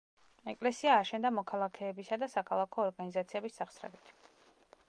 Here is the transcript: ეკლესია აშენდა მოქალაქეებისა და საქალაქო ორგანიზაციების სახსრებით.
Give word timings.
ეკლესია 0.51 0.95
აშენდა 1.01 1.31
მოქალაქეებისა 1.35 2.19
და 2.23 2.31
საქალაქო 2.39 2.85
ორგანიზაციების 2.89 3.61
სახსრებით. 3.63 4.15